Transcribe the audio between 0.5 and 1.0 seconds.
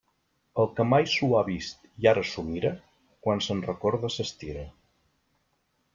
El que